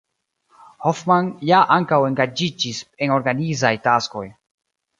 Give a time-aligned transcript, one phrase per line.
[0.87, 4.29] Hofmann ja ankaŭ engaĝiĝis en organizaj taskoj.